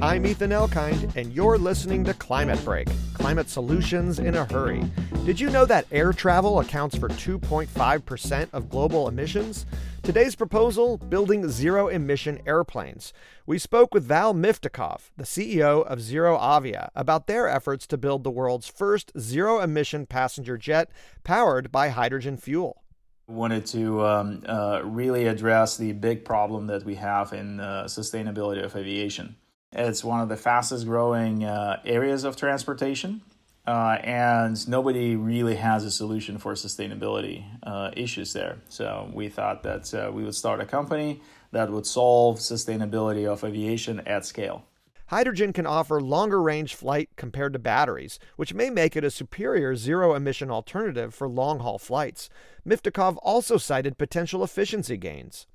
[0.00, 4.84] I'm Ethan Elkind, and you're listening to Climate Break Climate Solutions in a Hurry.
[5.26, 9.66] Did you know that air travel accounts for 2.5% of global emissions?
[10.04, 13.12] Today's proposal building zero emission airplanes.
[13.44, 18.30] We spoke with Val Miftakhov, the CEO of ZeroAvia, about their efforts to build the
[18.30, 20.90] world's first zero emission passenger jet
[21.24, 22.84] powered by hydrogen fuel
[23.26, 28.64] wanted to um, uh, really address the big problem that we have in uh, sustainability
[28.64, 29.36] of aviation.
[29.72, 33.20] It's one of the fastest growing uh, areas of transportation,
[33.66, 38.58] uh, and nobody really has a solution for sustainability uh, issues there.
[38.70, 41.20] So we thought that uh, we would start a company
[41.52, 44.64] that would solve sustainability of aviation at scale.
[45.08, 49.74] Hydrogen can offer longer range flight compared to batteries, which may make it a superior
[49.74, 52.28] zero emission alternative for long haul flights.
[52.66, 55.46] Miftakhov also cited potential efficiency gains.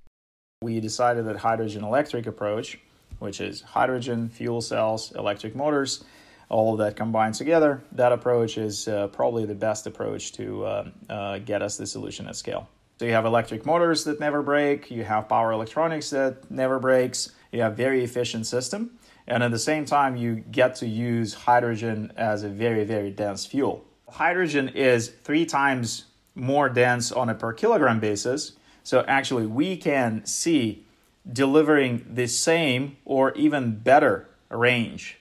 [0.64, 2.80] We decided that hydrogen electric approach,
[3.24, 6.04] which is hydrogen, fuel cells, electric motors,
[6.50, 10.90] all of that combined together, that approach is uh, probably the best approach to uh,
[11.10, 12.68] uh, get us the solution at scale.
[13.00, 17.32] So you have electric motors that never break, you have power electronics that never breaks,
[17.52, 18.92] you have a very efficient system
[19.28, 23.46] and at the same time, you get to use hydrogen as a very, very dense
[23.46, 23.86] fuel.
[24.10, 28.54] Hydrogen is three times more dense on a per kilogram basis.
[28.84, 30.86] So actually, we can see
[31.32, 35.20] delivering the same or even better range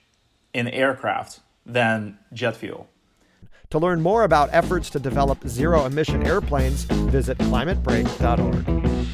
[0.53, 2.89] in aircraft than jet fuel.
[3.69, 9.07] To learn more about efforts to develop zero emission airplanes, visit climatebreak.org.